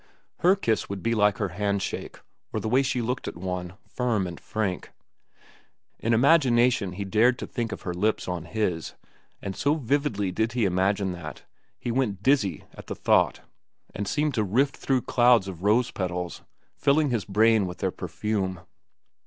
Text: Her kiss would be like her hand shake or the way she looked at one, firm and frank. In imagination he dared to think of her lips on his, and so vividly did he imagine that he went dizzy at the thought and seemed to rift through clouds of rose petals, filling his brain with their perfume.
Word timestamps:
Her 0.39 0.55
kiss 0.55 0.89
would 0.89 1.03
be 1.03 1.13
like 1.13 1.37
her 1.37 1.49
hand 1.49 1.83
shake 1.83 2.17
or 2.51 2.59
the 2.59 2.67
way 2.67 2.81
she 2.81 3.03
looked 3.03 3.27
at 3.27 3.37
one, 3.37 3.73
firm 3.87 4.25
and 4.25 4.39
frank. 4.39 4.89
In 5.99 6.11
imagination 6.11 6.93
he 6.93 7.05
dared 7.05 7.37
to 7.37 7.45
think 7.45 7.71
of 7.71 7.83
her 7.83 7.93
lips 7.93 8.27
on 8.27 8.45
his, 8.45 8.95
and 9.43 9.55
so 9.55 9.75
vividly 9.75 10.31
did 10.31 10.53
he 10.53 10.65
imagine 10.65 11.11
that 11.11 11.43
he 11.77 11.91
went 11.91 12.23
dizzy 12.23 12.63
at 12.73 12.87
the 12.87 12.95
thought 12.95 13.41
and 13.93 14.07
seemed 14.07 14.33
to 14.33 14.43
rift 14.43 14.75
through 14.75 15.03
clouds 15.03 15.47
of 15.47 15.61
rose 15.61 15.91
petals, 15.91 16.41
filling 16.75 17.11
his 17.11 17.23
brain 17.25 17.67
with 17.67 17.77
their 17.77 17.91
perfume. 17.91 18.61